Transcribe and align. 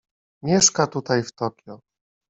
"Mieszka 0.43 0.87
tutaj 0.87 1.23
w 1.23 1.31
Tokio." 1.33 1.79